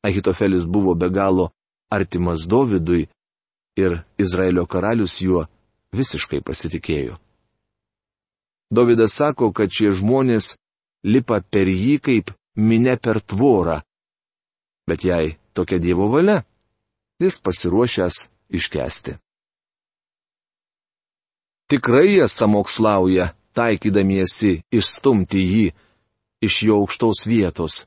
Ahitofelis 0.00 0.64
buvo 0.64 0.94
be 0.94 1.10
galo 1.12 1.50
artimas 1.92 2.46
Dovydui 2.48 3.04
ir 3.76 3.98
Izraelio 4.16 4.64
karalius 4.64 5.18
juo 5.20 5.44
visiškai 5.92 6.40
pasitikėjo. 6.40 7.18
Dovydas 8.72 9.12
sako, 9.20 9.52
kad 9.52 9.68
šie 9.68 9.92
žmonės 9.92 10.56
lipa 11.04 11.42
per 11.44 11.68
jį 11.68 11.98
kaip 12.00 12.32
minė 12.58 12.98
per 13.00 13.20
tvorą. 13.22 13.78
Bet 14.88 15.04
jei 15.04 15.36
tokia 15.54 15.78
Dievo 15.78 16.08
valia, 16.10 16.42
jis 17.22 17.38
pasiruošęs 17.44 18.28
iškesti. 18.58 19.16
Tikrai 21.68 22.08
jie 22.14 22.28
samokslauja, 22.28 23.34
taikydamiesi 23.52 24.62
išstumti 24.72 25.42
jį 25.42 25.66
iš 26.46 26.62
jo 26.64 26.78
aukštos 26.82 27.26
vietos. 27.28 27.84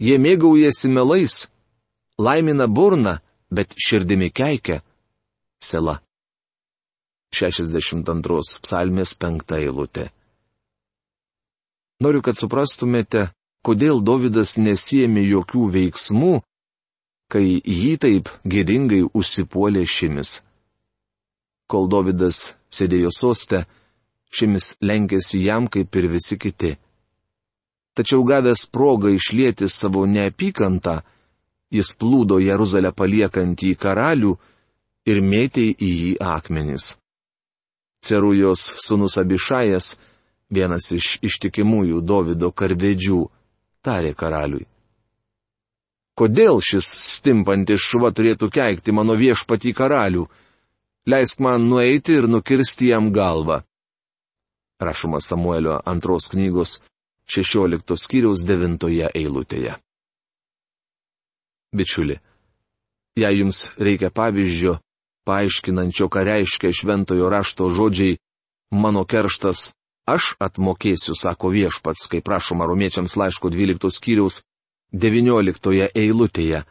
Jie 0.00 0.16
mėgaujasi 0.20 0.88
melais, 0.92 1.48
laimina 2.20 2.68
burną, 2.68 3.18
bet 3.50 3.74
širdimi 3.74 4.30
keikia. 4.30 4.80
Sela. 5.60 5.98
62 7.34 8.60
psalmės 8.64 9.12
5 9.18 9.58
eilutė. 9.58 10.08
Noriu, 12.00 12.22
kad 12.24 12.38
suprastumėte, 12.40 13.28
kodėl 13.66 14.00
Davidas 14.04 14.56
nesijėmė 14.58 15.24
jokių 15.26 15.66
veiksmų, 15.76 16.34
kai 17.30 17.44
jį 17.60 17.92
taip 18.02 18.30
gėdingai 18.44 19.02
užsipuolė 19.14 19.84
šimis. 19.86 20.40
Kol 21.70 21.86
Davidas 21.92 22.50
sėdėjo 22.74 23.12
soste, 23.14 23.64
šimis 24.30 24.74
lenkėsi 24.82 25.44
jam 25.44 25.68
kaip 25.70 25.94
ir 25.96 26.08
visi 26.10 26.38
kiti. 26.38 26.74
Tačiau 27.94 28.24
gavęs 28.26 28.66
progą 28.70 29.10
išlėti 29.14 29.68
savo 29.70 30.06
neapykantą, 30.06 31.00
jis 31.70 31.92
plūdo 31.98 32.38
Jeruzalę 32.42 32.92
paliekantį 32.94 33.74
karalių 33.78 34.36
ir 35.10 35.20
mėtė 35.22 35.66
į 35.70 35.90
jį 36.02 36.12
akmenis. 36.22 36.94
Cerujos 38.00 38.62
sunus 38.80 39.18
Abišajas, 39.20 39.94
vienas 40.50 40.88
iš 40.96 41.18
ištikimųjų 41.26 42.00
Davido 42.00 42.50
karvedžių, 42.50 43.20
tarė 43.86 44.12
karaliui. 44.14 44.66
Kodėl 46.20 46.60
šis 46.60 46.84
stimpantis 46.84 47.80
šuva 47.80 48.10
turėtų 48.12 48.50
keikti 48.52 48.92
mano 48.92 49.16
viešpatį 49.16 49.72
karalių? 49.76 50.26
Leisk 51.08 51.40
man 51.40 51.64
nueiti 51.70 52.18
ir 52.20 52.28
nukirsti 52.28 52.90
jam 52.90 53.08
galvą. 53.12 53.62
Rašoma 54.80 55.20
Samuelio 55.24 55.78
antros 55.88 56.28
knygos 56.28 56.80
16 57.30 57.96
skyriaus 57.96 58.44
9 58.44 59.08
eilutėje. 59.14 59.78
Bičiuli, 61.72 62.16
jei 63.16 63.36
jums 63.38 63.68
reikia 63.78 64.10
pavyzdžio, 64.10 64.76
paaiškinančio, 65.28 66.08
ką 66.10 66.24
reiškia 66.26 66.72
šventojo 66.74 67.28
rašto 67.30 67.70
žodžiai 67.70 68.18
mano 68.74 69.04
kerštas, 69.06 69.70
aš 70.06 70.34
atmokėsiu, 70.40 71.14
sako 71.16 71.50
viešpats, 71.54 72.08
kaip 72.10 72.24
prašoma 72.24 72.66
romiečiams 72.68 73.16
laiško 73.16 73.50
12 73.50 73.90
skyriaus 73.90 74.42
19 74.92 75.90
eilutėje. 75.94 76.64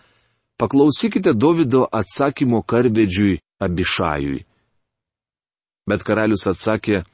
Paklausykite 0.60 1.34
Davido 1.34 1.86
atsakymo 1.88 2.62
karvedžiui 2.68 3.40
Abišajui. 3.64 4.44
Bet 5.88 6.04
karalius 6.04 6.44
atsakė, 6.52 7.06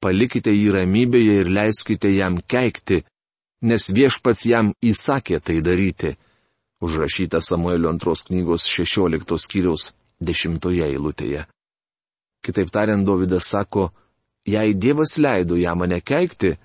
palikite 0.00 0.54
jį 0.54 0.70
ramybėje 0.76 1.40
ir 1.42 1.50
leiskite 1.50 2.10
jam 2.14 2.38
keikti, 2.40 3.02
nes 3.62 3.90
viešpats 3.90 4.46
jam 4.46 4.72
įsakė 4.82 5.40
tai 5.42 5.60
daryti. 5.60 6.14
Užrašyta 6.80 7.40
Samuelio 7.42 7.90
antros 7.90 8.22
knygos 8.28 8.68
16 8.70 9.38
skyriaus 9.42 9.90
dešimtoje 10.22 10.86
eilutėje. 10.86 11.48
Kitaip 12.46 12.70
tariant, 12.70 13.02
Davidas 13.02 13.50
sako, 13.50 13.90
jei 14.52 14.74
Dievas 14.74 15.16
leido 15.18 15.56
ją 15.56 15.74
mane 15.76 16.00
keikti, 16.00 16.56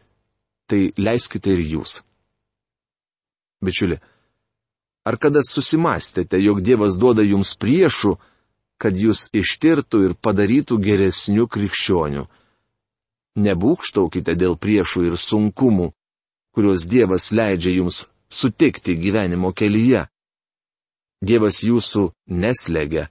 tai 0.67 0.89
leiskite 0.97 1.53
ir 1.53 1.61
jūs. 1.73 2.01
Bičiuli, 3.63 3.97
ar 5.07 5.17
kada 5.19 5.43
susimastėte, 5.43 6.39
jog 6.39 6.61
Dievas 6.63 6.99
duoda 6.99 7.23
jums 7.23 7.53
priešų, 7.59 8.15
kad 8.81 8.95
jūs 8.99 9.29
ištirtų 9.35 10.05
ir 10.07 10.15
padarytų 10.19 10.79
geresnių 10.83 11.47
krikščionių? 11.47 12.25
Nebūkštaukite 13.43 14.35
dėl 14.37 14.57
priešų 14.59 15.07
ir 15.09 15.17
sunkumų, 15.17 15.91
kuriuos 16.53 16.85
Dievas 16.85 17.31
leidžia 17.33 17.73
jums 17.79 18.03
sutikti 18.29 18.97
gyvenimo 18.99 19.53
kelyje. 19.55 20.05
Dievas 21.23 21.63
jūsų 21.63 22.09
neslegia, 22.27 23.07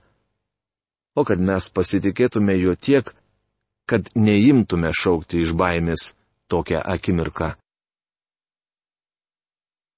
o 1.17 1.25
kad 1.25 1.41
mes 1.41 1.69
pasitikėtume 1.73 2.55
juo 2.61 2.75
tiek, 2.77 3.09
kad 3.93 4.09
neimtume 4.15 4.89
šaukti 4.97 5.43
iš 5.45 5.51
baimės 5.53 6.03
tokią 6.49 6.79
akimirką. 6.95 7.51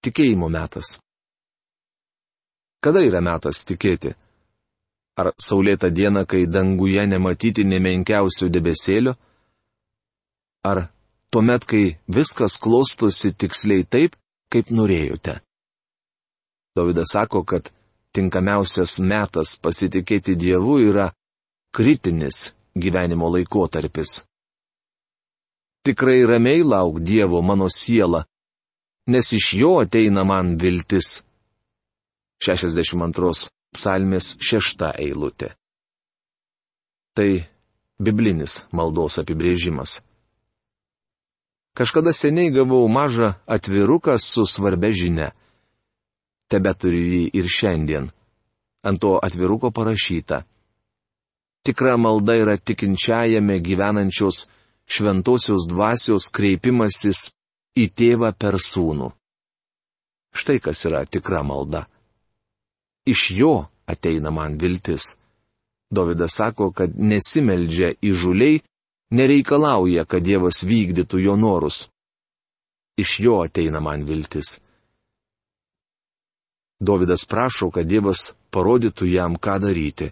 Tikėjimo 0.03 0.49
metas. 0.51 0.97
Kada 2.83 3.05
yra 3.07 3.21
metas 3.23 3.61
tikėti? 3.69 4.11
Ar 5.15 5.31
saulėta 5.39 5.93
diena, 5.95 6.25
kai 6.27 6.43
danguje 6.57 7.05
nematyti 7.07 7.63
nemenkiausio 7.71 8.49
debesėlio? 8.57 9.15
Ar 10.67 10.89
tuomet, 11.31 11.63
kai 11.63 11.85
viskas 12.19 12.59
klostosi 12.59 13.31
tiksliai 13.31 13.87
taip, 13.87 14.19
kaip 14.51 14.75
norėjote? 14.75 15.39
Davidas 16.75 17.15
sako, 17.15 17.45
kad 17.47 17.71
tinkamiausias 18.11 18.99
metas 18.99 19.55
pasitikėti 19.63 20.35
Dievu 20.35 20.81
yra 20.83 21.13
kritinis 21.71 22.51
gyvenimo 22.77 23.29
laikotarpis. 23.35 24.25
Tikrai 25.85 26.25
ramiai 26.27 26.63
lauk 26.63 27.01
Dievo 27.01 27.43
mano 27.43 27.69
siela, 27.69 28.25
nes 29.07 29.33
iš 29.33 29.47
jo 29.61 29.79
ateina 29.85 30.25
man 30.25 30.57
viltis. 30.61 31.23
62 32.45 33.49
psalmės 33.75 34.35
6 34.41 34.89
eilutė. 35.05 35.55
Tai 37.15 37.31
biblinis 38.01 38.65
maldos 38.73 39.21
apibrėžimas. 39.23 40.01
Kažkada 41.75 42.13
seniai 42.15 42.53
gavau 42.55 42.87
mažą 42.89 43.35
atviruką 43.47 44.19
su 44.19 44.47
svarbia 44.47 44.93
žinia 44.95 45.31
tebe 46.55 46.73
turiu 46.79 47.05
jį 47.13 47.23
ir 47.41 47.49
šiandien. 47.51 48.11
Ant 48.85 49.01
to 49.01 49.17
atviruko 49.27 49.71
parašyta. 49.75 50.45
Tikra 51.65 51.97
malda 51.97 52.37
yra 52.37 52.57
tikinčiajame 52.57 53.59
gyvenančios 53.65 54.47
šventosios 54.87 55.65
dvasios 55.69 56.29
kreipimasis 56.29 57.31
į 57.81 57.89
tėvą 57.97 58.35
per 58.37 58.59
sūnų. 58.61 59.09
Štai 60.35 60.59
kas 60.61 60.85
yra 60.85 61.05
tikra 61.07 61.41
malda. 61.47 61.87
Iš 63.07 63.31
jo 63.39 63.55
ateina 63.87 64.31
man 64.31 64.59
viltis. 64.61 65.15
Dovydas 65.95 66.37
sako, 66.37 66.71
kad 66.73 66.97
nesimeldžia 66.99 67.95
įžuliai, 68.03 68.61
nereikalauja, 69.15 70.05
kad 70.05 70.25
Dievas 70.27 70.65
vykdytų 70.67 71.21
jo 71.23 71.37
norus. 71.39 71.85
Iš 72.99 73.21
jo 73.21 73.41
ateina 73.45 73.81
man 73.81 74.05
viltis. 74.09 74.59
Davidas 76.81 77.25
prašo, 77.25 77.71
kad 77.71 77.87
Dievas 77.87 78.33
parodytų 78.53 79.07
jam, 79.09 79.39
ką 79.39 79.59
daryti. 79.63 80.11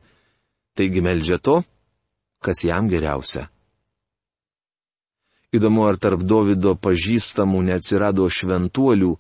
Taigi 0.76 1.00
meldžia 1.04 1.38
to, 1.38 1.61
kas 2.42 2.64
jam 2.64 2.88
geriausia. 2.88 3.48
Įdomu, 5.52 5.85
ar 5.85 5.98
tarp 6.00 6.22
Davido 6.24 6.72
pažįstamų 6.80 7.61
neatsirado 7.68 8.24
šventuolių, 8.32 9.12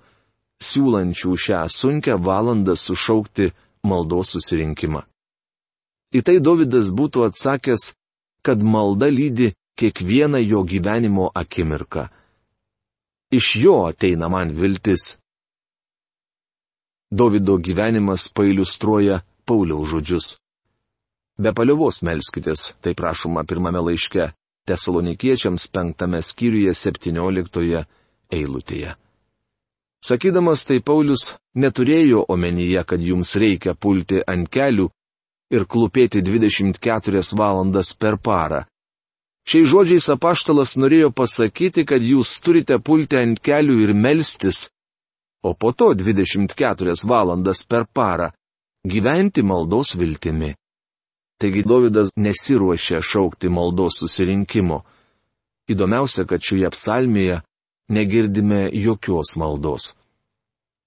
siūlančių 0.64 1.32
šią 1.44 1.60
sunkę 1.68 2.16
valandą 2.16 2.76
sušaukti 2.78 3.50
maldos 3.84 4.32
susirinkimą. 4.32 5.02
Į 6.16 6.20
tai 6.24 6.38
Davidas 6.40 6.88
būtų 6.92 7.26
atsakęs, 7.28 7.92
kad 8.44 8.64
malda 8.64 9.08
lydi 9.12 9.52
kiekvieną 9.76 10.40
jo 10.44 10.64
gyvenimo 10.64 11.30
akimirką. 11.34 12.08
Iš 13.32 13.56
jo 13.64 13.76
ateina 13.88 14.28
man 14.28 14.52
viltis 14.56 15.16
Davido 17.12 17.58
gyvenimas 17.60 18.28
pailustruoja 18.32 19.20
Pauliaus 19.44 19.88
žodžius. 19.92 20.41
Be 21.42 21.50
paliovos 21.50 22.02
melskitės, 22.06 22.76
tai 22.82 22.94
prašoma 22.94 23.42
pirmame 23.48 23.80
laiške 23.82 24.28
Tesalonikiečiams 24.68 25.64
penktame 25.74 26.20
skyriuje 26.22 26.74
septynioliktoje 26.78 27.80
eilutėje. 28.30 28.92
Sakydamas 30.06 30.62
tai 30.68 30.78
Paulius 30.82 31.32
neturėjo 31.58 32.24
omenyje, 32.30 32.84
kad 32.86 33.02
jums 33.02 33.34
reikia 33.38 33.74
pulti 33.74 34.22
ant 34.22 34.50
kelių 34.50 34.86
ir 35.54 35.66
klūpėti 35.66 36.22
24 36.22 37.24
valandas 37.38 37.92
per 37.94 38.18
parą. 38.18 38.62
Šiais 39.42 39.66
žodžiais 39.66 40.08
apaštalas 40.14 40.76
norėjo 40.78 41.10
pasakyti, 41.10 41.82
kad 41.82 42.02
jūs 42.02 42.36
turite 42.38 42.78
pulti 42.78 43.18
ant 43.18 43.42
kelių 43.42 43.80
ir 43.82 43.94
melstis, 43.98 44.68
o 45.42 45.54
po 45.58 45.74
to 45.74 45.90
24 45.98 46.94
valandas 47.02 47.66
per 47.66 47.88
parą 47.90 48.30
gyventi 48.86 49.42
maldos 49.42 49.96
viltimi. 49.98 50.54
Taigi 51.42 51.64
Davidas 51.66 52.12
nesiruošia 52.16 53.00
šaukti 53.02 53.48
maldos 53.50 53.96
susirinkimo. 53.98 54.76
Įdomiausia, 55.66 56.22
kad 56.30 56.38
šioje 56.38 56.68
psalmėje 56.70 57.40
negirdime 57.90 58.68
jokios 58.70 59.32
maldos. 59.34 59.88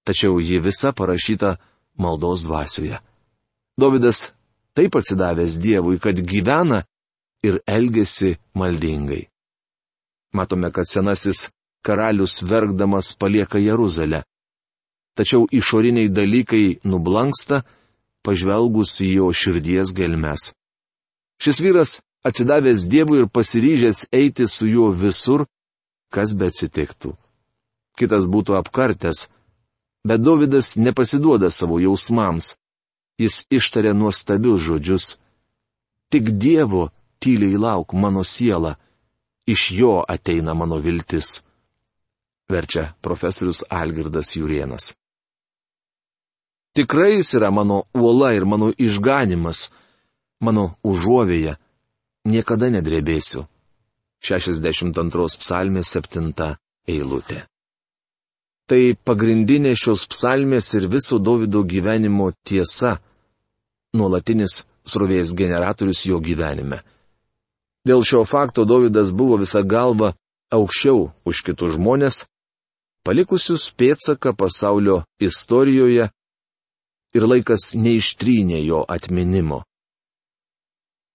Tačiau 0.08 0.40
ji 0.40 0.62
visa 0.64 0.94
parašyta 0.96 1.58
maldos 2.00 2.46
dvasioje. 2.48 3.02
Davidas 3.76 4.30
taip 4.72 4.96
atsidavęs 4.96 5.58
Dievui, 5.60 6.00
kad 6.00 6.24
gyvena 6.24 6.80
ir 7.44 7.60
elgesi 7.68 8.38
maldingai. 8.56 9.26
Matome, 10.32 10.72
kad 10.72 10.88
senasis 10.88 11.50
karalius 11.84 12.40
verkdamas 12.42 13.12
palieka 13.12 13.60
Jeruzalę. 13.60 14.24
Tačiau 15.16 15.44
išoriniai 15.52 16.08
dalykai 16.08 16.78
nublanksta, 16.88 17.60
pažvelgus 18.26 18.98
į 19.06 19.10
jo 19.20 19.30
širdies 19.30 19.94
gelmes. 19.96 20.50
Šis 21.42 21.60
vyras 21.62 21.92
atsidavęs 22.26 22.88
Dievui 22.90 23.22
ir 23.22 23.28
pasiryžęs 23.30 24.08
eiti 24.12 24.46
su 24.50 24.66
juo 24.66 24.90
visur, 24.90 25.46
kas 26.10 26.34
be 26.38 26.50
atsitiktų. 26.50 27.14
Kitas 27.96 28.26
būtų 28.28 28.56
apkartęs, 28.58 29.26
bet 30.06 30.22
Davidas 30.22 30.74
nepasiduoda 30.76 31.50
savo 31.50 31.78
jausmams. 31.80 32.56
Jis 33.16 33.46
ištarė 33.48 33.94
nuostabius 33.96 34.60
žodžius. 34.60 35.06
Tik 36.12 36.34
Dievo 36.36 36.90
tyliai 37.22 37.56
lauk 37.56 37.94
mano 37.96 38.24
siela, 38.24 38.74
iš 39.48 39.70
jo 39.72 40.02
ateina 40.04 40.52
mano 40.54 40.76
viltis. 40.84 41.40
Verčia 42.50 42.92
profesorius 43.00 43.64
Algirdas 43.70 44.36
Jurienas. 44.36 44.92
Tikrai 46.76 47.14
jis 47.16 47.34
yra 47.38 47.50
mano 47.50 47.84
uola 47.94 48.34
ir 48.36 48.44
mano 48.44 48.68
išganimas, 48.76 49.70
mano 50.44 50.76
užuovėje, 50.84 51.56
niekada 52.28 52.68
nedrebėsiu. 52.68 53.46
62 54.20 55.38
psalmės 55.40 55.92
7 55.96 56.32
eilutė. 56.88 57.46
Tai 58.66 58.82
pagrindinė 59.08 59.72
šios 59.78 60.04
psalmės 60.10 60.72
ir 60.74 60.88
viso 60.90 61.16
Davido 61.22 61.62
gyvenimo 61.62 62.32
tiesa, 62.44 62.98
nuolatinis 63.94 64.64
srovės 64.84 65.32
generatorius 65.38 66.04
jo 66.04 66.18
gyvenime. 66.20 66.82
Dėl 67.86 68.02
šio 68.02 68.24
fakto 68.26 68.66
Davidas 68.66 69.14
buvo 69.14 69.38
visą 69.38 69.62
galvą 69.62 70.12
aukščiau 70.52 71.12
už 71.24 71.42
kitus 71.46 71.76
žmonės, 71.78 72.24
palikusius 73.06 73.70
pėtsaką 73.78 74.34
pasaulio 74.34 75.04
istorijoje 75.22 76.10
ir 77.16 77.24
laikas 77.24 77.72
neištrynė 77.74 78.60
jo 78.66 78.82
atminimo. 78.96 79.62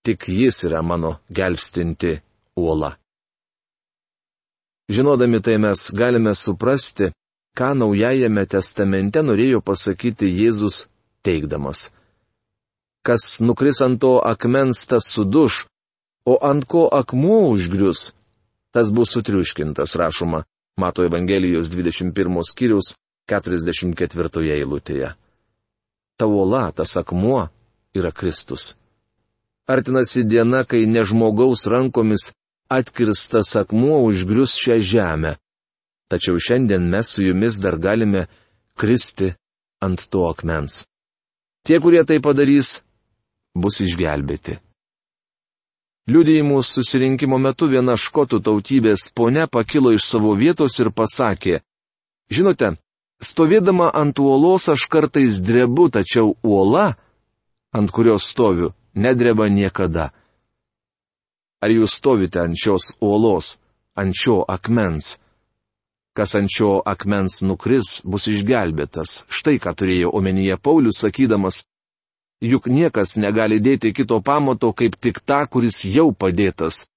Tik 0.05 0.27
jis 0.33 0.63
yra 0.67 0.81
mano 0.81 1.19
gelbstinti 1.29 2.15
uola. 2.57 2.95
Žinodami 4.91 5.39
tai 5.45 5.57
mes 5.61 5.91
galime 5.93 6.33
suprasti, 6.35 7.11
ką 7.57 7.69
Naujajame 7.79 8.43
testamente 8.49 9.21
norėjo 9.23 9.61
pasakyti 9.61 10.27
Jėzus 10.27 10.87
teikdamas. 11.23 11.91
Kas 13.05 13.39
nukris 13.41 13.81
ant 13.85 14.01
to 14.01 14.17
akmens, 14.19 14.83
tas 14.89 15.07
suduš, 15.13 15.65
o 16.25 16.37
ant 16.49 16.65
ko 16.65 16.87
akmuo 16.91 17.53
užgrius, 17.53 18.11
tas 18.73 18.91
bus 18.91 19.13
sutriuškintas, 19.15 19.95
rašoma 19.95 20.43
Mato 20.81 21.05
Evangelijos 21.05 21.69
21 21.69 22.43
skyrius 22.51 22.93
44 23.29 24.53
eilutėje. 24.57 25.15
Ta 26.21 26.27
uola, 26.27 26.71
tas 26.71 26.97
akmuo 26.97 27.47
yra 27.97 28.11
Kristus. 28.11 28.75
Artinasi 29.65 30.21
diena, 30.23 30.61
kai 30.69 30.85
ne 30.85 31.01
žmogaus 31.09 31.65
rankomis 31.65 32.23
atkirstas 32.77 33.55
akmuo 33.61 33.97
užgrius 34.05 34.53
šią 34.61 34.77
žemę. 34.91 35.31
Tačiau 36.13 36.37
šiandien 36.45 36.85
mes 36.93 37.09
su 37.09 37.25
jumis 37.25 37.57
dar 37.63 37.79
galime 37.85 38.27
kristi 38.77 39.31
ant 39.81 40.05
to 40.11 40.27
akmens. 40.29 40.83
Tie, 41.65 41.81
kurie 41.81 42.05
tai 42.05 42.19
padarys, 42.21 42.69
bus 43.57 43.81
išgelbėti. 43.81 44.59
Liudijimų 46.05 46.61
susirinkimo 46.61 47.41
metu 47.41 47.65
viena 47.73 47.97
škotų 47.97 48.43
tautybės 48.45 49.09
ponia 49.17 49.49
pakilo 49.49 49.89
iš 49.97 50.05
savo 50.13 50.37
vietos 50.37 50.77
ir 50.85 50.93
pasakė, 50.93 51.63
žinote, 52.29 52.75
stovėdama 53.21 53.91
ant 53.93 54.19
uolos 54.19 54.67
aš 54.73 54.87
kartais 54.91 55.39
drebu, 55.45 55.89
tačiau 55.93 56.35
uola, 56.43 56.95
ant 57.73 57.91
kurios 57.93 58.27
stoviu, 58.27 58.73
nedreba 58.93 59.47
niekada. 59.49 60.11
Ar 61.61 61.69
jūs 61.69 61.97
stovite 62.01 62.41
ant 62.41 62.57
šios 62.57 62.91
uolos, 62.99 63.57
ant 63.95 64.17
šio 64.17 64.41
akmens? 64.49 65.17
Kas 66.17 66.35
ant 66.35 66.49
šio 66.51 66.81
akmens 66.83 67.39
nukris, 67.45 68.01
bus 68.03 68.27
išgelbėtas. 68.27 69.21
Štai 69.31 69.61
ką 69.63 69.71
turėjo 69.77 70.11
omenyje 70.17 70.57
Paulius 70.59 70.99
sakydamas, 71.05 71.61
juk 72.41 72.67
niekas 72.67 73.15
negali 73.21 73.61
dėti 73.61 73.93
kito 73.95 74.19
pamato 74.19 74.73
kaip 74.73 74.97
tik 74.99 75.21
tą, 75.23 75.45
kuris 75.47 75.85
jau 75.85 76.09
padėtas. 76.11 76.87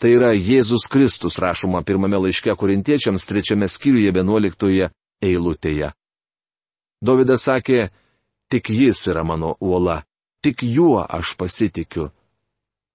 Tai 0.00 0.10
yra 0.10 0.32
Jėzus 0.32 0.88
Kristus 0.90 1.36
rašoma 1.38 1.84
pirmame 1.86 2.18
laiške 2.18 2.54
korintiečiams 2.58 3.26
trečiame 3.28 3.68
skyriuje 3.70 4.14
vienuoliktoje 4.14 4.88
eilutėje. 5.24 5.92
Davidas 7.04 7.46
sakė, 7.48 7.88
tik 8.48 8.70
jis 8.70 9.06
yra 9.10 9.24
mano 9.24 9.54
uola, 9.60 10.02
tik 10.44 10.62
juo 10.62 11.02
aš 11.02 11.34
pasitikiu. 11.40 12.10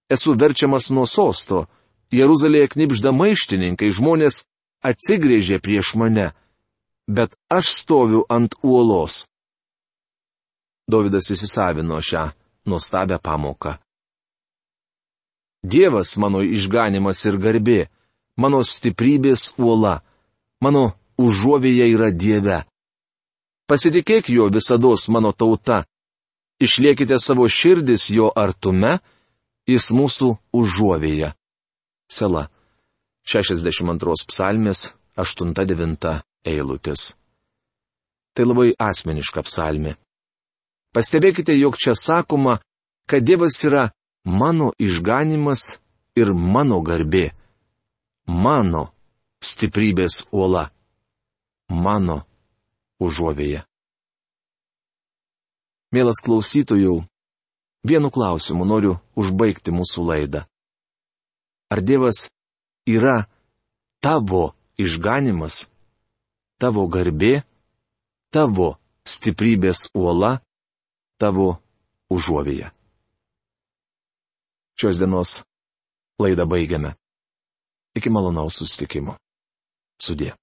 Esu 0.09 0.33
verčiamas 0.33 0.89
nuo 0.89 1.05
sosto, 1.05 1.67
Jeruzalėje 2.09 2.71
knipžda 2.73 3.11
maištininkai, 3.13 3.91
žmonės 3.93 4.41
atsigrėžė 4.81 5.59
prieš 5.61 5.93
mane, 6.01 6.31
bet 7.05 7.35
aš 7.53 7.75
stoviu 7.83 8.23
ant 8.29 8.55
uolos. 8.65 9.27
Davidas 10.89 11.29
įsisavino 11.29 12.01
šią 12.01 12.31
nuostabią 12.65 13.19
pamoką. 13.21 13.77
Dievas 15.61 16.15
mano 16.17 16.41
išganimas 16.41 17.21
ir 17.29 17.37
garbė, 17.37 17.79
mano 18.39 18.63
stiprybės 18.63 19.51
uola, 19.59 19.99
mano 20.63 20.93
užuovėje 21.19 21.89
yra 21.93 22.09
Dieve. 22.15 22.63
Pasitikėk 23.69 24.31
jo 24.33 24.47
visada 24.49 24.95
mano 25.13 25.31
tauta, 25.31 25.83
išliekite 26.59 27.19
savo 27.19 27.47
širdis 27.47 28.09
jo 28.09 28.31
artume, 28.35 28.99
jis 29.67 29.91
mūsų 29.91 30.37
užuovėje. 30.53 31.33
Sela. 32.09 32.49
62 33.29 34.25
psalmės 34.31 34.93
8-9 35.19 36.21
eilutės. 36.47 37.13
Tai 38.33 38.45
labai 38.47 38.71
asmeniška 38.79 39.43
psalmė. 39.45 39.97
Pastebėkite, 40.95 41.53
jog 41.53 41.77
čia 41.77 41.93
sakoma, 41.93 42.57
kad 43.05 43.21
Dievas 43.21 43.59
yra 43.67 43.91
mano 44.25 44.71
išganimas 44.81 45.77
ir 46.17 46.33
mano 46.33 46.81
garbė. 46.81 47.29
Mano 48.25 48.89
stiprybės 49.43 50.23
uola. 50.31 50.69
Mano 51.69 52.23
užuovėje. 52.99 53.63
Mielas 55.93 56.21
klausytojų, 56.25 56.99
vienu 57.85 58.11
klausimu 58.13 58.65
noriu 58.65 58.97
užbaigti 59.17 59.73
mūsų 59.73 60.05
laidą. 60.05 60.43
Ar 61.69 61.81
Dievas 61.81 62.27
yra 62.89 63.29
tavo 64.01 64.53
išganimas, 64.77 65.65
tavo 66.61 66.85
garbė, 66.89 67.41
tavo 68.33 68.75
stiprybės 69.05 69.87
uola? 69.97 70.39
tavo 71.19 71.59
užuovėje. 72.09 72.71
Šios 74.79 74.99
dienos 75.01 75.41
laidą 76.23 76.47
baigiame. 76.47 76.95
Iki 77.99 78.11
malonaus 78.15 78.61
sustikimo. 78.61 79.17
Sudė. 79.99 80.38